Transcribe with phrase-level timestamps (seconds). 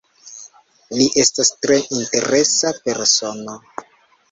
[0.99, 3.61] Li estas tre interesa persono.